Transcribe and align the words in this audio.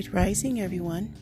Great 0.00 0.14
rising, 0.14 0.62
everyone. 0.62 1.14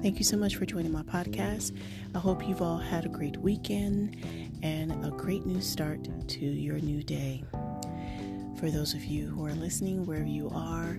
Thank 0.00 0.18
you 0.18 0.24
so 0.24 0.38
much 0.38 0.56
for 0.56 0.64
joining 0.64 0.90
my 0.90 1.02
podcast. 1.02 1.76
I 2.14 2.18
hope 2.18 2.48
you've 2.48 2.62
all 2.62 2.78
had 2.78 3.04
a 3.04 3.08
great 3.10 3.36
weekend 3.36 4.16
and 4.62 5.04
a 5.04 5.10
great 5.10 5.44
new 5.44 5.60
start 5.60 6.08
to 6.28 6.40
your 6.40 6.78
new 6.78 7.02
day. 7.02 7.44
For 8.58 8.70
those 8.70 8.94
of 8.94 9.04
you 9.04 9.26
who 9.26 9.44
are 9.44 9.52
listening, 9.52 10.06
wherever 10.06 10.26
you 10.26 10.50
are, 10.54 10.98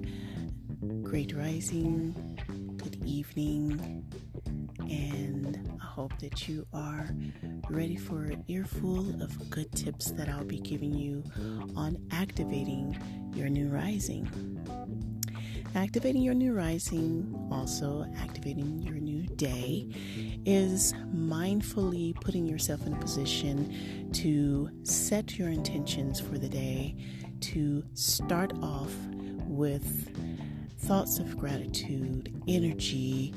great 1.01 1.33
rising, 1.33 2.13
good 2.77 3.03
evening, 3.03 4.05
and 4.77 5.79
I 5.81 5.85
hope 5.85 6.15
that 6.19 6.47
you 6.47 6.67
are 6.71 7.09
ready 7.67 7.95
for 7.95 8.25
an 8.25 8.43
earful 8.47 8.99
of 9.23 9.49
good 9.49 9.71
tips 9.71 10.11
that 10.11 10.29
I'll 10.29 10.45
be 10.45 10.59
giving 10.59 10.93
you 10.93 11.23
on 11.75 11.97
activating 12.11 12.95
your 13.33 13.49
new 13.49 13.69
rising. 13.69 14.29
Activating 15.75 16.21
your 16.21 16.35
new 16.35 16.53
rising, 16.53 17.49
also 17.51 18.05
activating 18.17 18.79
your 18.79 18.95
new 18.95 19.23
day, 19.35 19.87
is 20.45 20.93
mindfully 21.15 22.13
putting 22.21 22.45
yourself 22.45 22.85
in 22.85 22.93
a 22.93 22.99
position 22.99 24.09
to 24.13 24.69
set 24.83 25.39
your 25.39 25.49
intentions 25.49 26.19
for 26.19 26.37
the 26.37 26.47
day, 26.47 26.95
to 27.41 27.83
start 27.95 28.53
off 28.61 28.93
with 29.47 30.15
thoughts 30.81 31.17
of 31.17 31.37
gratitude, 31.39 32.31
energy, 32.47 33.33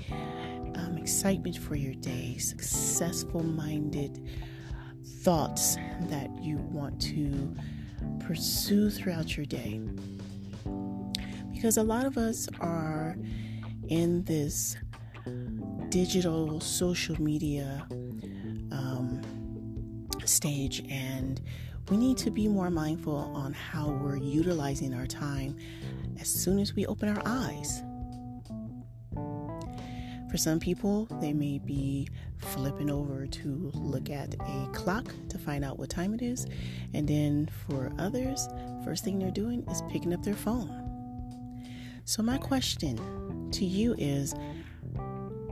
um, 0.75 0.99
excitement 0.99 1.57
for 1.57 1.75
your 1.75 1.95
day, 1.95 2.37
successful 2.37 3.43
minded 3.43 4.29
thoughts 5.23 5.77
that 6.03 6.29
you 6.43 6.59
want 6.71 7.01
to 7.01 7.57
pursue 8.27 8.91
throughout 8.91 9.39
your 9.39 9.47
day 9.47 9.81
because 11.67 11.79
a 11.79 11.83
lot 11.83 12.05
of 12.05 12.17
us 12.17 12.49
are 12.61 13.17
in 13.89 14.23
this 14.23 14.77
digital 15.89 16.61
social 16.61 17.21
media 17.21 17.85
um, 18.71 19.21
stage 20.25 20.85
and 20.89 21.41
we 21.91 21.97
need 21.97 22.17
to 22.17 22.31
be 22.31 22.47
more 22.47 22.71
mindful 22.71 23.17
on 23.35 23.53
how 23.53 23.89
we're 23.89 24.17
utilizing 24.17 24.95
our 24.95 25.09
time 25.09 25.57
as 26.21 26.29
soon 26.29 26.61
as 26.61 26.77
we 26.77 26.87
open 26.87 27.09
our 27.09 27.21
eyes. 27.27 27.83
For 30.31 30.37
some 30.37 30.61
people, 30.61 31.07
they 31.21 31.33
may 31.33 31.59
be 31.59 32.07
flipping 32.39 32.91
over 32.91 33.27
to 33.27 33.73
look 33.75 34.09
at 34.09 34.37
a 34.39 34.71
clock 34.73 35.13
to 35.31 35.37
find 35.37 35.65
out 35.65 35.81
what 35.81 35.91
time 35.91 36.15
it 36.15 36.23
is. 36.23 36.47
And 36.95 37.09
then 37.09 37.49
for 37.67 37.93
others, 37.99 38.49
first 38.85 39.03
thing 39.03 39.19
they're 39.19 39.33
doing 39.33 39.67
is 39.69 39.83
picking 39.91 40.15
up 40.15 40.23
their 40.23 40.35
phone. 40.35 40.86
So, 42.09 42.23
my 42.23 42.39
question 42.39 43.51
to 43.51 43.65
you 43.65 43.97
is 43.99 44.33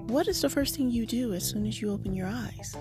what 0.06 0.28
is 0.28 0.40
the 0.40 0.48
first 0.48 0.76
thing 0.76 0.88
you 0.88 1.04
do 1.04 1.34
as 1.34 1.44
soon 1.44 1.66
as 1.66 1.82
you 1.82 1.90
open 1.90 2.14
your 2.14 2.28
eyes? 2.28 2.76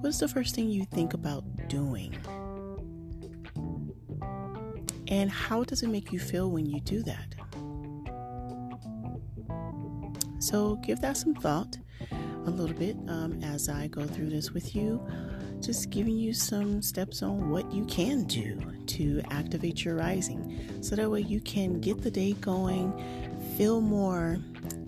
What's 0.00 0.18
the 0.18 0.28
first 0.28 0.54
thing 0.54 0.70
you 0.70 0.84
think 0.84 1.14
about 1.14 1.42
doing? 1.66 2.16
And 5.08 5.28
how 5.28 5.64
does 5.64 5.82
it 5.82 5.88
make 5.88 6.12
you 6.12 6.20
feel 6.20 6.48
when 6.48 6.64
you 6.64 6.80
do 6.80 7.02
that? 7.02 7.34
So, 10.38 10.76
give 10.76 11.00
that 11.00 11.16
some 11.16 11.34
thought 11.34 11.76
a 12.46 12.50
little 12.50 12.76
bit 12.76 12.96
um, 13.08 13.42
as 13.42 13.68
I 13.68 13.88
go 13.88 14.06
through 14.06 14.30
this 14.30 14.52
with 14.52 14.76
you 14.76 15.04
just 15.60 15.90
giving 15.90 16.16
you 16.16 16.32
some 16.32 16.80
steps 16.82 17.22
on 17.22 17.50
what 17.50 17.70
you 17.72 17.84
can 17.86 18.24
do 18.24 18.60
to 18.86 19.20
activate 19.30 19.84
your 19.84 19.96
rising 19.96 20.78
so 20.80 20.96
that 20.96 21.10
way 21.10 21.20
you 21.20 21.40
can 21.40 21.80
get 21.80 22.02
the 22.02 22.10
day 22.10 22.32
going, 22.34 22.92
feel 23.56 23.80
more 23.80 24.38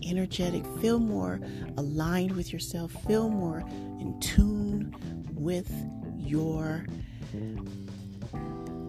energetic, 0.06 0.64
feel 0.80 0.98
more 0.98 1.41
aligned 1.76 2.32
with 2.32 2.53
yourself, 2.53 2.92
feel 3.06 3.28
more 3.28 3.60
in 4.00 4.19
tune 4.20 4.94
with 5.34 5.70
your 6.16 6.86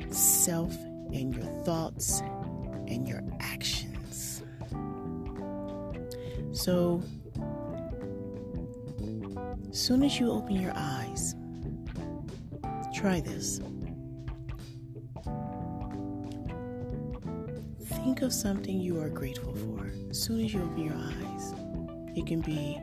self 0.10 0.76
and 1.14 1.36
your 1.36 1.46
thoughts 1.64 2.22
and 2.88 3.08
your 3.08 3.22
actions. 3.40 4.44
So, 6.52 7.02
soon 9.72 10.04
as 10.04 10.20
you 10.20 10.32
open 10.32 10.56
your 10.56 10.74
eyes, 10.76 11.36
Try 13.02 13.20
this. 13.20 13.60
Think 17.84 18.22
of 18.22 18.32
something 18.32 18.80
you 18.80 19.02
are 19.02 19.10
grateful 19.10 19.56
for 19.56 19.90
as 20.12 20.22
soon 20.22 20.46
as 20.46 20.54
you 20.54 20.62
open 20.62 20.86
your 20.86 20.94
eyes. 20.94 21.56
It 22.16 22.28
can 22.28 22.42
be, 22.42 22.80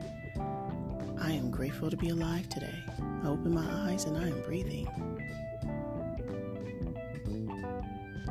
I 1.20 1.30
am 1.30 1.52
grateful 1.52 1.88
to 1.88 1.96
be 1.96 2.08
alive 2.08 2.48
today. 2.48 2.82
I 3.22 3.28
open 3.28 3.54
my 3.54 3.64
eyes 3.88 4.06
and 4.06 4.16
I 4.16 4.24
am 4.24 4.42
breathing. 4.42 4.88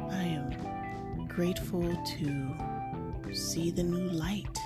I 0.10 0.24
am 0.24 1.26
grateful 1.30 1.90
to 2.18 3.34
see 3.34 3.72
the 3.72 3.84
new 3.84 4.10
light 4.10 4.60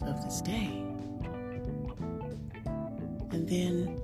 of 0.00 0.20
this 0.24 0.40
day. 0.40 0.82
And 3.30 3.48
then 3.48 4.00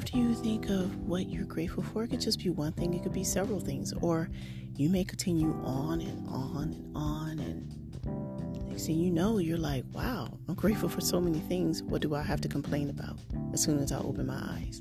after 0.00 0.16
you 0.16 0.32
think 0.32 0.70
of 0.70 0.96
what 1.06 1.28
you're 1.28 1.44
grateful 1.44 1.82
for, 1.82 2.04
it 2.04 2.08
could 2.08 2.22
just 2.22 2.38
be 2.42 2.48
one 2.48 2.72
thing, 2.72 2.94
it 2.94 3.02
could 3.02 3.12
be 3.12 3.22
several 3.22 3.60
things, 3.60 3.92
or 4.00 4.30
you 4.74 4.88
may 4.88 5.04
continue 5.04 5.52
on 5.62 6.00
and 6.00 6.26
on 6.26 6.72
and 6.72 6.96
on. 6.96 7.38
And 7.38 8.66
next 8.66 8.86
thing 8.86 8.96
you 8.96 9.10
know, 9.10 9.36
you're 9.36 9.58
like, 9.58 9.84
wow, 9.92 10.38
I'm 10.48 10.54
grateful 10.54 10.88
for 10.88 11.02
so 11.02 11.20
many 11.20 11.40
things. 11.40 11.82
What 11.82 12.00
do 12.00 12.14
I 12.14 12.22
have 12.22 12.40
to 12.40 12.48
complain 12.48 12.88
about 12.88 13.18
as 13.52 13.62
soon 13.62 13.78
as 13.78 13.92
I 13.92 13.98
open 13.98 14.26
my 14.26 14.40
eyes? 14.56 14.80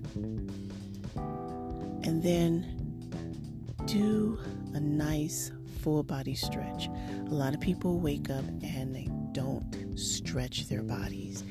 And 1.17 2.23
then 2.23 3.75
do 3.87 4.39
a 4.73 4.79
nice 4.79 5.51
full 5.81 6.01
body 6.01 6.33
stretch. 6.33 6.87
A 7.27 7.33
lot 7.33 7.53
of 7.53 7.59
people 7.59 7.99
wake 7.99 8.29
up 8.29 8.45
and 8.63 8.95
they 8.95 9.09
don't 9.33 9.99
stretch 9.99 10.69
their 10.69 10.81
bodies. 10.81 11.43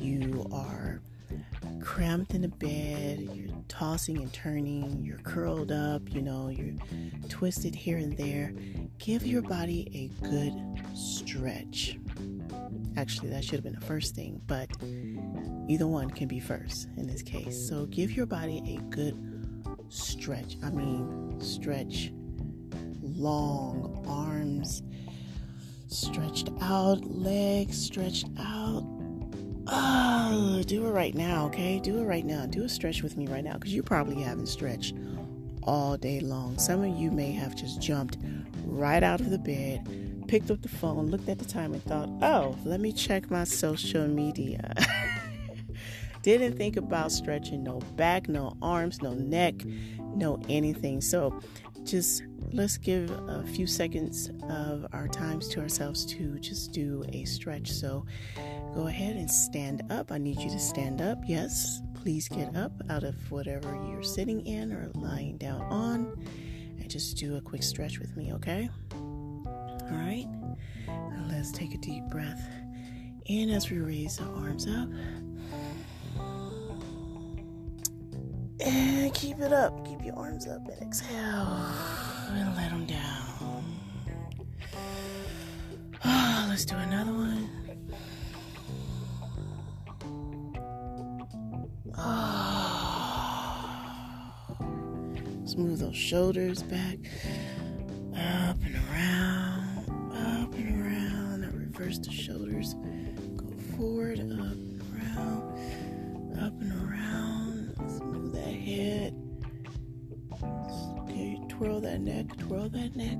You 0.00 0.48
are 0.50 1.00
cramped 1.94 2.34
in 2.34 2.42
the 2.42 2.48
bed, 2.48 3.20
you're 3.20 3.54
tossing 3.68 4.16
and 4.16 4.32
turning, 4.32 5.00
you're 5.04 5.18
curled 5.18 5.70
up, 5.70 6.02
you 6.12 6.20
know, 6.20 6.48
you're 6.48 6.74
twisted 7.28 7.72
here 7.72 7.98
and 7.98 8.16
there, 8.16 8.52
give 8.98 9.24
your 9.24 9.40
body 9.40 9.88
a 9.94 10.26
good 10.26 10.52
stretch. 10.92 11.96
Actually, 12.96 13.30
that 13.30 13.44
should 13.44 13.54
have 13.54 13.62
been 13.62 13.76
the 13.78 13.86
first 13.86 14.16
thing, 14.16 14.42
but 14.48 14.68
either 15.68 15.86
one 15.86 16.10
can 16.10 16.26
be 16.26 16.40
first 16.40 16.88
in 16.96 17.06
this 17.06 17.22
case. 17.22 17.68
So 17.68 17.86
give 17.86 18.10
your 18.10 18.26
body 18.26 18.60
a 18.76 18.80
good 18.92 19.16
stretch. 19.88 20.56
I 20.64 20.70
mean, 20.70 21.40
stretch 21.40 22.10
long 23.02 24.04
arms 24.08 24.82
stretched 25.86 26.50
out, 26.60 27.04
legs 27.04 27.80
stretched 27.80 28.26
out, 28.40 28.82
Oh, 29.66 30.62
do 30.66 30.86
it 30.86 30.90
right 30.90 31.14
now, 31.14 31.46
okay? 31.46 31.80
Do 31.80 31.98
it 31.98 32.04
right 32.04 32.24
now. 32.24 32.46
Do 32.46 32.64
a 32.64 32.68
stretch 32.68 33.02
with 33.02 33.16
me 33.16 33.26
right 33.26 33.44
now 33.44 33.54
because 33.54 33.72
you 33.72 33.82
probably 33.82 34.22
haven't 34.22 34.46
stretched 34.46 34.94
all 35.62 35.96
day 35.96 36.20
long. 36.20 36.58
Some 36.58 36.84
of 36.84 36.96
you 36.96 37.10
may 37.10 37.32
have 37.32 37.54
just 37.56 37.80
jumped 37.80 38.18
right 38.66 39.02
out 39.02 39.20
of 39.20 39.30
the 39.30 39.38
bed, 39.38 40.24
picked 40.28 40.50
up 40.50 40.62
the 40.62 40.68
phone, 40.68 41.06
looked 41.06 41.28
at 41.28 41.38
the 41.38 41.44
time, 41.44 41.72
and 41.72 41.82
thought, 41.84 42.08
oh, 42.22 42.56
let 42.64 42.80
me 42.80 42.92
check 42.92 43.30
my 43.30 43.44
social 43.44 44.06
media. 44.06 44.74
Didn't 46.22 46.56
think 46.56 46.76
about 46.76 47.12
stretching 47.12 47.62
no 47.62 47.80
back, 47.96 48.28
no 48.28 48.56
arms, 48.62 49.02
no 49.02 49.12
neck, 49.12 49.64
no 49.64 50.40
anything. 50.48 51.00
So 51.00 51.38
just 51.84 52.22
let's 52.52 52.78
give 52.78 53.10
a 53.10 53.44
few 53.46 53.66
seconds 53.66 54.30
of 54.48 54.86
our 54.92 55.08
times 55.08 55.48
to 55.48 55.60
ourselves 55.60 56.06
to 56.06 56.38
just 56.38 56.72
do 56.72 57.04
a 57.12 57.24
stretch. 57.24 57.70
So 57.70 58.06
go 58.74 58.88
ahead 58.88 59.16
and 59.16 59.30
stand 59.30 59.82
up. 59.90 60.10
I 60.10 60.18
need 60.18 60.40
you 60.40 60.50
to 60.50 60.58
stand 60.58 61.00
up. 61.00 61.18
Yes, 61.26 61.80
please 61.94 62.28
get 62.28 62.56
up 62.56 62.72
out 62.90 63.04
of 63.04 63.14
whatever 63.30 63.74
you're 63.88 64.02
sitting 64.02 64.44
in 64.46 64.72
or 64.72 64.90
lying 64.94 65.38
down 65.38 65.62
on 65.62 66.24
and 66.78 66.90
just 66.90 67.16
do 67.16 67.36
a 67.36 67.40
quick 67.40 67.62
stretch 67.62 67.98
with 67.98 68.16
me, 68.16 68.32
okay? 68.32 68.68
All 68.92 69.88
right, 69.90 70.26
now 70.86 71.26
let's 71.28 71.52
take 71.52 71.74
a 71.74 71.78
deep 71.78 72.04
breath 72.06 72.42
in 73.26 73.50
as 73.50 73.70
we 73.70 73.78
raise 73.78 74.20
our 74.20 74.34
arms 74.34 74.66
up. 74.66 74.88
And 78.60 79.12
keep 79.14 79.38
it 79.40 79.52
up. 79.52 79.86
Keep 79.86 80.04
your 80.04 80.16
arms 80.16 80.46
up 80.46 80.66
and 80.68 80.82
exhale. 80.82 81.10
And 82.30 82.56
let 82.56 82.70
them 82.70 82.86
down. 82.86 83.64
Oh, 86.04 86.46
let's 86.48 86.64
do 86.64 86.76
another 86.76 87.12
one. 87.12 87.63
Smooth 95.46 95.80
those 95.80 95.96
shoulders 95.96 96.62
back, 96.62 96.98
up 98.14 98.56
and 98.64 98.76
around, 98.90 100.10
up 100.10 100.54
first 101.74 102.04
the 102.04 102.10
shoulders. 102.10 102.74
Go 103.36 103.46
forward, 103.76 104.20
up 104.20 104.28
and 104.28 104.80
around, 104.94 106.38
up 106.40 106.58
and 106.60 106.72
around. 106.72 107.74
Smooth 107.88 108.32
that 108.32 108.40
head. 108.40 109.14
Okay, 111.00 111.38
twirl 111.48 111.80
that 111.80 112.00
neck, 112.00 112.36
twirl 112.38 112.68
that 112.70 112.96
neck. 112.96 113.18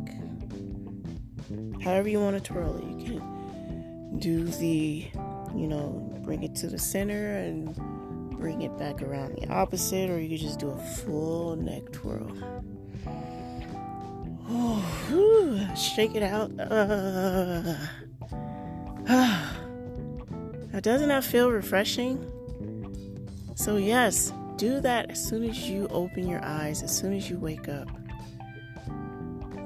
However 1.83 2.09
you 2.09 2.21
want 2.21 2.37
to 2.37 2.43
twirl 2.43 2.79
it. 2.79 2.85
You 2.85 2.97
can 3.05 3.21
do 4.19 4.45
the, 4.45 5.11
you 5.55 5.67
know, 5.67 6.11
bring 6.25 6.43
it 6.43 6.55
to 6.57 6.67
the 6.69 6.79
center 6.79 7.37
and 7.37 7.77
bring 8.39 8.63
it 8.63 8.77
back 8.79 9.03
around 9.03 9.37
the 9.37 9.49
opposite, 9.49 10.11
or 10.11 10.21
you 10.21 10.29
could 10.29 10.41
just 10.41 10.59
do 10.59 10.71
a 10.71 10.79
full 10.79 11.57
neck 11.57 11.91
twirl. 11.93 12.31
Oh, 14.49 14.77
whew, 15.09 15.67
shake 15.77 16.15
it 16.15 16.23
out. 16.23 16.51
Uh, 16.59 17.75
uh. 19.09 19.51
Now, 20.73 20.81
doesn't 20.81 21.09
that 21.09 21.25
feel 21.25 21.51
refreshing? 21.51 22.19
So, 23.55 23.77
yes, 23.77 24.33
do 24.57 24.81
that 24.81 25.13
as 25.13 25.25
soon 25.25 25.45
as 25.45 25.69
you 25.69 25.87
open 25.89 26.29
your 26.29 26.45
eyes, 26.45 26.83
as 26.83 26.97
soon 26.97 27.15
as 27.15 27.31
you 27.31 27.39
wake 27.39 27.69
up. 27.69 27.89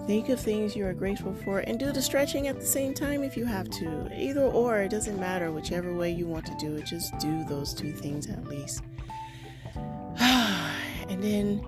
Think 0.08 0.30
of 0.30 0.40
things 0.40 0.74
you 0.74 0.86
are 0.86 0.94
grateful 0.94 1.34
for 1.34 1.58
and 1.58 1.78
do 1.78 1.92
the 1.92 2.00
stretching 2.00 2.48
at 2.48 2.58
the 2.58 2.64
same 2.64 2.94
time 2.94 3.22
if 3.22 3.36
you 3.36 3.44
have 3.44 3.68
to. 3.72 4.10
Either 4.18 4.40
or, 4.40 4.78
it 4.78 4.90
doesn't 4.90 5.20
matter, 5.20 5.52
whichever 5.52 5.92
way 5.92 6.10
you 6.10 6.26
want 6.26 6.46
to 6.46 6.56
do 6.58 6.76
it, 6.76 6.86
just 6.86 7.18
do 7.18 7.44
those 7.44 7.74
two 7.74 7.92
things 7.92 8.26
at 8.26 8.42
least. 8.46 8.82
and 10.18 11.22
then 11.22 11.62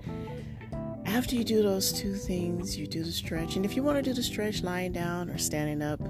after 1.04 1.36
you 1.36 1.44
do 1.44 1.62
those 1.62 1.92
two 1.92 2.14
things, 2.14 2.78
you 2.78 2.86
do 2.86 3.04
the 3.04 3.12
stretch. 3.12 3.56
And 3.56 3.66
if 3.66 3.76
you 3.76 3.82
want 3.82 3.98
to 3.98 4.02
do 4.02 4.14
the 4.14 4.22
stretch 4.22 4.62
lying 4.62 4.92
down 4.92 5.28
or 5.28 5.36
standing 5.36 5.82
up 5.82 6.00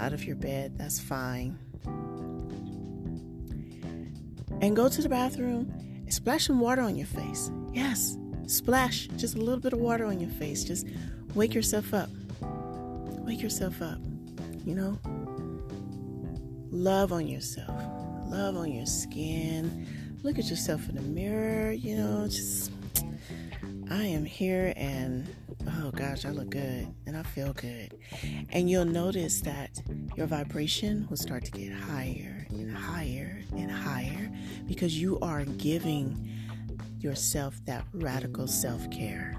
out 0.00 0.12
of 0.12 0.24
your 0.24 0.34
bed, 0.34 0.76
that's 0.76 0.98
fine. 0.98 1.56
And 4.60 4.74
go 4.74 4.88
to 4.88 5.00
the 5.00 5.08
bathroom 5.08 5.72
and 5.78 6.12
splash 6.12 6.48
some 6.48 6.58
water 6.58 6.82
on 6.82 6.96
your 6.96 7.06
face. 7.06 7.52
Yes, 7.72 8.18
splash 8.48 9.06
just 9.16 9.36
a 9.36 9.38
little 9.38 9.60
bit 9.60 9.72
of 9.72 9.78
water 9.78 10.04
on 10.04 10.18
your 10.18 10.30
face. 10.30 10.64
Just 10.64 10.88
wake 11.34 11.54
yourself 11.54 11.94
up. 11.94 12.08
Wake 12.40 13.40
yourself 13.40 13.80
up. 13.80 13.98
You 14.64 14.74
know? 14.74 14.98
Love 16.70 17.12
on 17.12 17.26
yourself. 17.26 17.82
Love 18.26 18.56
on 18.56 18.72
your 18.72 18.86
skin. 18.86 19.86
Look 20.22 20.38
at 20.38 20.48
yourself 20.48 20.88
in 20.88 20.94
the 20.94 21.02
mirror. 21.02 21.72
You 21.72 21.96
know, 21.96 22.26
just, 22.28 22.72
I 23.90 24.04
am 24.04 24.24
here 24.24 24.72
and 24.76 25.28
oh 25.66 25.90
gosh, 25.90 26.24
I 26.24 26.30
look 26.30 26.50
good 26.50 26.92
and 27.06 27.16
I 27.16 27.22
feel 27.22 27.52
good. 27.52 27.94
And 28.50 28.70
you'll 28.70 28.84
notice 28.84 29.40
that 29.42 29.82
your 30.16 30.26
vibration 30.26 31.06
will 31.08 31.16
start 31.16 31.44
to 31.44 31.50
get 31.50 31.72
higher 31.72 32.46
and 32.50 32.74
higher 32.74 33.42
and 33.52 33.70
higher 33.70 34.30
because 34.66 35.00
you 35.00 35.18
are 35.20 35.44
giving 35.44 36.30
yourself 36.98 37.56
that 37.66 37.84
radical 37.92 38.46
self 38.46 38.88
care 38.90 39.36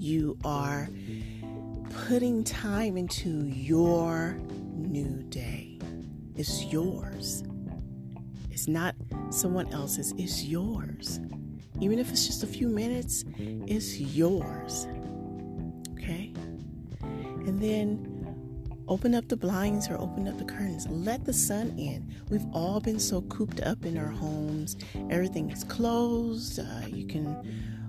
you 0.00 0.38
are 0.44 0.88
putting 2.06 2.42
time 2.42 2.96
into 2.96 3.46
your 3.46 4.38
new 4.74 5.22
day. 5.24 5.78
It's 6.36 6.64
yours. 6.64 7.44
It's 8.50 8.66
not 8.66 8.94
someone 9.30 9.68
else's, 9.72 10.14
it's 10.16 10.44
yours. 10.44 11.20
Even 11.80 11.98
if 11.98 12.10
it's 12.10 12.26
just 12.26 12.42
a 12.42 12.46
few 12.46 12.68
minutes, 12.68 13.24
it's 13.36 13.98
yours. 13.98 14.86
Okay? 15.92 16.32
And 17.46 17.60
then 17.60 18.16
open 18.88 19.14
up 19.14 19.28
the 19.28 19.36
blinds 19.36 19.88
or 19.88 19.98
open 20.00 20.26
up 20.26 20.38
the 20.38 20.44
curtains. 20.44 20.86
Let 20.88 21.24
the 21.24 21.32
sun 21.32 21.78
in. 21.78 22.12
We've 22.30 22.46
all 22.52 22.80
been 22.80 22.98
so 22.98 23.20
cooped 23.22 23.60
up 23.60 23.84
in 23.84 23.98
our 23.98 24.08
homes. 24.10 24.76
Everything 25.10 25.50
is 25.50 25.62
closed. 25.64 26.58
Uh, 26.58 26.86
you 26.88 27.06
can 27.06 27.36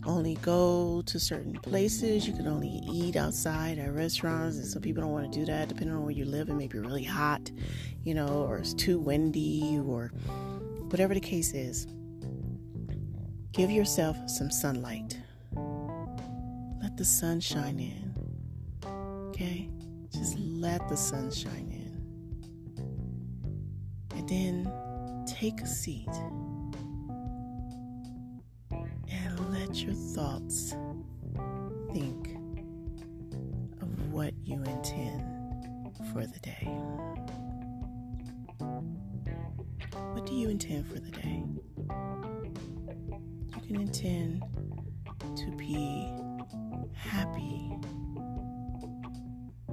only 0.06 0.36
go 0.36 1.04
to 1.06 1.20
certain 1.20 1.54
places. 1.54 2.28
You 2.28 2.34
can 2.34 2.48
only 2.48 2.82
eat 2.92 3.16
outside 3.16 3.78
at 3.78 3.94
restaurants, 3.94 4.58
and 4.58 4.66
some 4.66 4.82
people 4.82 5.04
don't 5.04 5.12
want 5.12 5.32
to 5.32 5.40
do 5.40 5.46
that. 5.46 5.70
Depending 5.70 5.96
on 5.96 6.04
where 6.04 6.12
you 6.12 6.26
live, 6.26 6.50
it 6.50 6.54
may 6.54 6.68
be 6.68 6.80
really 6.80 7.04
hot, 7.04 7.52
you 8.04 8.14
know, 8.14 8.46
or 8.48 8.58
it's 8.58 8.74
too 8.74 9.00
windy, 9.00 9.80
or 9.86 10.12
whatever 10.90 11.14
the 11.14 11.20
case 11.20 11.54
is. 11.54 11.88
Give 13.52 13.70
yourself 13.70 14.18
some 14.28 14.50
sunlight. 14.50 15.20
Let 16.82 16.98
the 16.98 17.06
sun 17.06 17.40
shine 17.40 17.80
in. 17.80 18.16
Okay? 19.30 19.70
Just 20.12 20.38
let 20.40 20.88
the 20.90 20.98
sun 20.98 21.32
shine 21.32 21.70
in. 21.72 21.82
And 24.18 24.28
then 24.28 24.72
take 25.28 25.62
a 25.62 25.68
seat 25.68 26.10
let 29.72 29.84
your 29.84 29.94
thoughts 29.94 30.76
think 31.94 32.36
of 33.82 34.12
what 34.12 34.34
you 34.44 34.62
intend 34.64 35.24
for 36.12 36.26
the 36.28 36.40
day. 36.42 36.68
What 40.12 40.26
do 40.26 40.34
you 40.34 40.50
intend 40.50 40.88
for 40.88 41.00
the 41.00 41.10
day? 41.10 41.46
You 43.56 43.62
can 43.66 43.78
intend 43.78 44.44
to 45.38 45.52
be 45.56 46.12
happy 46.94 47.72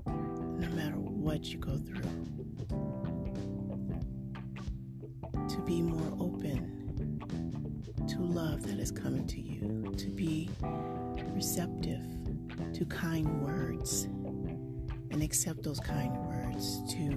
no 0.06 0.68
matter 0.76 0.94
what 0.94 1.46
you 1.46 1.58
go 1.58 1.76
through, 1.76 2.02
to 5.48 5.60
be 5.62 5.82
more 5.82 6.16
open 6.20 6.76
to 8.06 8.20
love 8.20 8.62
that 8.62 8.78
is 8.78 8.92
coming 8.92 9.26
to 9.26 9.40
you, 9.40 9.47
to 9.60 10.06
be 10.08 10.48
receptive 11.34 12.02
to 12.72 12.84
kind 12.84 13.42
words 13.42 14.04
and 15.10 15.22
accept 15.22 15.62
those 15.62 15.80
kind 15.80 16.16
words, 16.16 16.82
to 16.92 17.08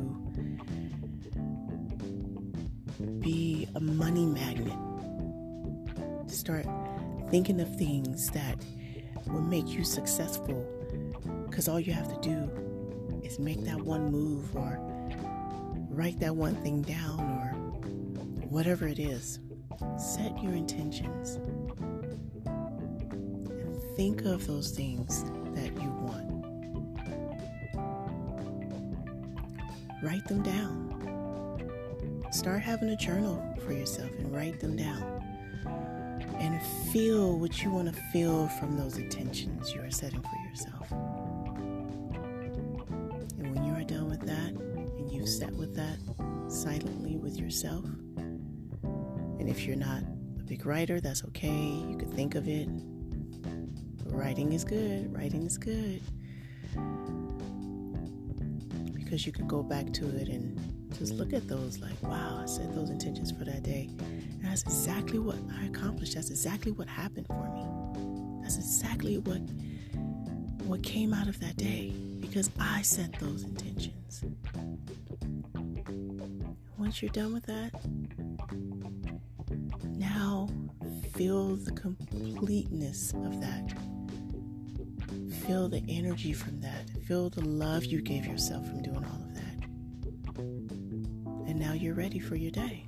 be 3.19 3.67
a 3.75 3.79
money 3.79 4.25
magnet, 4.25 4.77
to 6.27 6.33
start 6.33 6.65
thinking 7.29 7.59
of 7.61 7.77
things 7.77 8.29
that 8.31 8.63
will 9.27 9.41
make 9.41 9.67
you 9.69 9.83
successful 9.83 10.67
because 11.49 11.67
all 11.67 11.79
you 11.79 11.93
have 11.93 12.07
to 12.07 12.29
do 12.29 13.21
is 13.23 13.39
make 13.39 13.63
that 13.63 13.79
one 13.79 14.11
move 14.11 14.55
or 14.55 14.79
write 15.89 16.19
that 16.19 16.35
one 16.35 16.55
thing 16.63 16.81
down 16.81 17.19
or 17.19 18.47
whatever 18.47 18.87
it 18.87 18.99
is. 18.99 19.39
Set 19.97 20.41
your 20.41 20.53
intentions 20.53 21.37
think 24.01 24.25
of 24.25 24.47
those 24.47 24.71
things 24.71 25.23
that 25.53 25.71
you 25.79 25.89
want. 26.01 26.27
Write 30.01 30.27
them 30.27 30.41
down. 30.41 31.69
Start 32.31 32.63
having 32.63 32.89
a 32.89 32.95
journal 32.95 33.39
for 33.63 33.73
yourself 33.73 34.09
and 34.17 34.33
write 34.33 34.59
them 34.59 34.75
down. 34.75 35.03
And 36.39 36.59
feel 36.91 37.37
what 37.37 37.61
you 37.61 37.69
want 37.69 37.93
to 37.93 38.01
feel 38.11 38.47
from 38.47 38.75
those 38.75 38.97
intentions 38.97 39.71
you 39.71 39.81
are 39.81 39.91
setting 39.91 40.23
for 40.23 40.49
yourself. 40.49 40.91
And 43.37 43.53
when 43.53 43.63
you 43.63 43.73
are 43.73 43.83
done 43.83 44.09
with 44.09 44.21
that 44.21 44.49
and 44.97 45.11
you've 45.11 45.29
sat 45.29 45.53
with 45.53 45.75
that 45.75 45.99
silently 46.51 47.17
with 47.17 47.37
yourself, 47.37 47.85
and 48.83 49.47
if 49.47 49.67
you're 49.67 49.75
not 49.75 50.01
a 50.39 50.43
big 50.43 50.65
writer, 50.65 50.99
that's 50.99 51.23
okay. 51.25 51.83
You 51.87 51.97
could 51.99 52.11
think 52.15 52.33
of 52.33 52.47
it. 52.47 52.67
Writing 54.11 54.53
is 54.53 54.63
good. 54.63 55.13
Writing 55.15 55.45
is 55.45 55.57
good. 55.57 56.01
Because 58.93 59.25
you 59.25 59.31
can 59.31 59.47
go 59.47 59.63
back 59.63 59.91
to 59.93 60.07
it 60.17 60.27
and 60.27 60.57
just 60.97 61.13
look 61.13 61.33
at 61.33 61.47
those 61.47 61.79
like, 61.79 62.01
wow, 62.03 62.39
I 62.41 62.45
set 62.45 62.73
those 62.75 62.89
intentions 62.89 63.31
for 63.31 63.45
that 63.45 63.63
day. 63.63 63.89
And 63.99 64.43
that's 64.43 64.63
exactly 64.63 65.19
what 65.19 65.37
I 65.59 65.65
accomplished. 65.65 66.15
That's 66.15 66.29
exactly 66.29 66.71
what 66.71 66.87
happened 66.87 67.27
for 67.27 67.49
me. 67.49 68.41
That's 68.41 68.57
exactly 68.57 69.17
what 69.17 69.41
what 70.65 70.83
came 70.83 71.13
out 71.13 71.27
of 71.27 71.39
that 71.39 71.57
day 71.57 71.91
because 72.19 72.49
I 72.59 72.81
set 72.81 73.11
those 73.19 73.43
intentions. 73.43 74.23
Once 76.77 77.01
you're 77.01 77.11
done 77.11 77.33
with 77.33 77.45
that, 77.47 77.71
now 79.97 80.47
feel 81.13 81.55
the 81.55 81.71
completeness 81.71 83.13
of 83.13 83.41
that 83.41 83.73
feel 85.41 85.67
the 85.67 85.83
energy 85.89 86.33
from 86.33 86.61
that. 86.61 86.89
Feel 87.07 87.29
the 87.29 87.41
love 87.41 87.85
you 87.85 88.01
gave 88.01 88.25
yourself 88.25 88.65
from 88.67 88.83
doing 88.83 89.03
all 89.03 89.21
of 89.23 89.33
that. 89.35 89.67
And 91.49 91.59
now 91.59 91.73
you're 91.73 91.95
ready 91.95 92.19
for 92.19 92.35
your 92.35 92.51
day. 92.51 92.85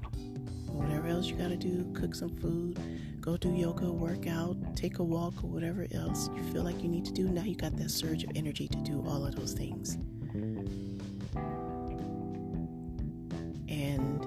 Whatever 0.67 1.07
else 1.07 1.25
you 1.27 1.35
got 1.35 1.49
to 1.49 1.55
do, 1.55 1.91
cook 1.93 2.13
some 2.13 2.35
food, 2.37 2.79
go 3.21 3.37
do 3.37 3.53
yoga, 3.53 3.91
workout, 3.91 4.55
take 4.75 4.99
a 4.99 5.03
walk, 5.03 5.33
or 5.43 5.47
whatever 5.47 5.87
else 5.93 6.29
you 6.35 6.43
feel 6.51 6.63
like 6.63 6.81
you 6.81 6.89
need 6.89 7.05
to 7.05 7.11
do. 7.11 7.27
Now 7.27 7.43
you 7.43 7.55
got 7.55 7.75
that 7.77 7.89
surge 7.89 8.23
of 8.23 8.31
energy 8.35 8.67
to 8.67 8.77
do 8.77 9.03
all 9.07 9.25
of 9.25 9.35
those 9.35 9.53
things. 9.53 9.95
And 13.67 14.23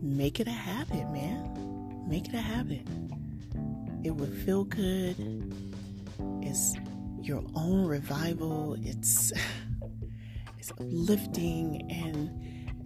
make 0.00 0.40
it 0.40 0.48
a 0.48 0.50
habit, 0.50 1.08
man. 1.10 2.04
Make 2.08 2.28
it 2.28 2.34
a 2.34 2.40
habit. 2.40 2.86
It 4.02 4.10
would 4.10 4.34
feel 4.44 4.64
good 4.64 5.71
your 7.22 7.42
own 7.54 7.86
revival. 7.86 8.76
It's 8.80 9.32
it's 10.58 10.70
uplifting 10.72 11.90
and 11.90 12.30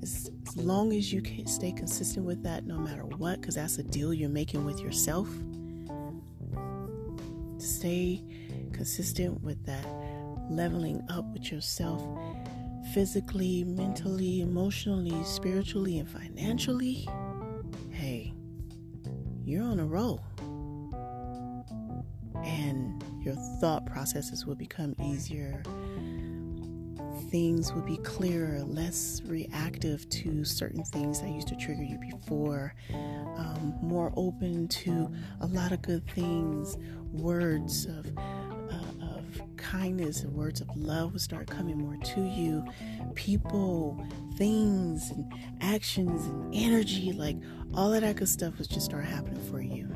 as, 0.02 0.30
as 0.46 0.56
long 0.56 0.92
as 0.92 1.12
you 1.12 1.20
can 1.20 1.46
stay 1.46 1.72
consistent 1.72 2.24
with 2.24 2.42
that 2.42 2.64
no 2.64 2.78
matter 2.78 3.04
what 3.04 3.40
because 3.40 3.56
that's 3.56 3.76
a 3.76 3.82
deal 3.82 4.14
you're 4.14 4.30
making 4.30 4.64
with 4.64 4.80
yourself 4.80 5.28
stay 7.58 8.24
consistent 8.72 9.42
with 9.42 9.62
that 9.66 9.86
leveling 10.48 11.02
up 11.10 11.26
with 11.34 11.52
yourself 11.52 12.02
physically, 12.92 13.64
mentally, 13.64 14.40
emotionally, 14.40 15.22
spiritually, 15.24 15.98
and 15.98 16.08
financially, 16.08 17.08
hey, 17.90 18.32
you're 19.44 19.64
on 19.64 19.80
a 19.80 19.84
roll. 19.84 20.22
And 22.44 23.02
your 23.26 23.35
thought 23.61 23.85
processes 23.85 24.47
will 24.47 24.54
become 24.54 24.95
easier. 25.02 25.62
Things 27.30 27.73
will 27.73 27.83
be 27.83 27.99
clearer, 27.99 28.62
less 28.62 29.21
reactive 29.26 30.09
to 30.11 30.45
certain 30.45 30.85
things 30.85 31.21
that 31.21 31.28
used 31.28 31.49
to 31.49 31.56
trigger 31.56 31.83
you 31.83 31.99
before, 31.99 32.75
um, 32.95 33.75
more 33.83 34.12
open 34.16 34.68
to 34.68 35.12
a 35.40 35.47
lot 35.49 35.73
of 35.73 35.83
good 35.83 36.09
things, 36.11 36.78
words 37.12 37.87
of 37.87 38.06
kindness 39.56 40.23
and 40.23 40.33
words 40.33 40.61
of 40.61 40.68
love 40.76 41.12
will 41.12 41.18
start 41.18 41.49
coming 41.49 41.76
more 41.78 41.97
to 41.97 42.25
you. 42.25 42.64
People, 43.14 44.06
things, 44.37 45.11
and 45.11 45.33
actions 45.61 46.25
and 46.26 46.54
energy, 46.54 47.12
like 47.12 47.37
all 47.75 47.92
of 47.92 48.02
that 48.02 48.16
good 48.16 48.28
stuff, 48.28 48.56
will 48.59 48.64
just 48.64 48.87
start 48.87 49.04
happening 49.04 49.42
for 49.50 49.61
you. 49.61 49.88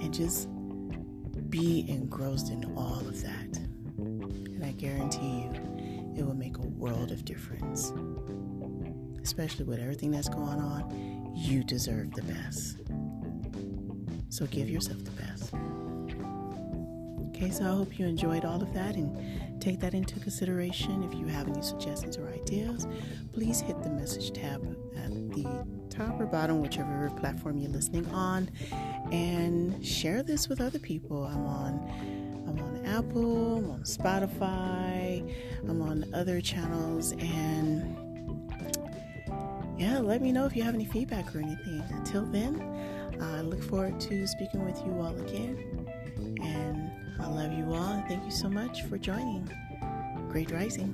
And 0.00 0.12
just 0.12 0.48
be 1.52 1.84
engrossed 1.86 2.50
in 2.50 2.64
all 2.76 3.00
of 3.00 3.22
that. 3.22 3.58
And 3.98 4.64
I 4.64 4.72
guarantee 4.72 5.42
you, 5.42 6.14
it 6.16 6.24
will 6.24 6.34
make 6.34 6.56
a 6.56 6.62
world 6.62 7.12
of 7.12 7.26
difference. 7.26 7.92
Especially 9.22 9.66
with 9.66 9.78
everything 9.78 10.10
that's 10.10 10.30
going 10.30 10.58
on, 10.58 11.30
you 11.36 11.62
deserve 11.62 12.12
the 12.12 12.22
best. 12.22 12.78
So 14.30 14.46
give 14.46 14.70
yourself 14.70 15.04
the 15.04 15.10
best. 15.10 15.52
Okay, 17.28 17.50
so 17.50 17.64
I 17.64 17.76
hope 17.76 17.98
you 17.98 18.06
enjoyed 18.06 18.46
all 18.46 18.62
of 18.62 18.72
that 18.72 18.94
and 18.94 19.60
take 19.60 19.78
that 19.80 19.92
into 19.92 20.18
consideration. 20.20 21.02
If 21.02 21.14
you 21.14 21.26
have 21.26 21.48
any 21.48 21.60
suggestions 21.60 22.16
or 22.16 22.28
ideas, 22.28 22.86
please 23.32 23.60
hit 23.60 23.82
the 23.82 23.90
message 23.90 24.32
tab 24.32 24.64
at 24.96 25.10
the 25.32 25.44
top 25.90 26.18
or 26.18 26.24
bottom, 26.24 26.60
whichever 26.62 27.10
platform 27.18 27.58
you're 27.58 27.70
listening 27.70 28.06
on, 28.06 28.48
and 29.10 29.84
share 29.84 30.22
this 30.22 30.48
with 30.48 30.60
other 30.60 30.78
people. 30.78 31.24
I'm 31.24 31.44
on 31.46 32.42
I'm 32.46 32.58
on 32.58 32.86
Apple, 32.86 33.56
I'm 33.58 33.70
on 33.70 33.82
Spotify, 33.82 35.34
I'm 35.68 35.80
on 35.80 36.04
other 36.14 36.40
channels, 36.40 37.12
and 37.12 37.96
yeah, 39.78 39.98
let 39.98 40.22
me 40.22 40.30
know 40.32 40.46
if 40.46 40.54
you 40.54 40.62
have 40.62 40.74
any 40.74 40.84
feedback 40.84 41.34
or 41.34 41.40
anything. 41.40 41.82
Until 41.90 42.24
then, 42.26 42.60
I 43.20 43.40
look 43.40 43.62
forward 43.62 43.98
to 44.00 44.26
speaking 44.26 44.64
with 44.64 44.78
you 44.84 44.92
all 45.00 45.16
again. 45.18 45.88
And 46.40 46.90
I 47.20 47.26
love 47.26 47.52
you 47.52 47.72
all 47.74 48.04
thank 48.08 48.24
you 48.24 48.30
so 48.30 48.48
much 48.48 48.82
for 48.82 48.98
joining. 48.98 49.48
Great 50.30 50.50
Rising. 50.50 50.92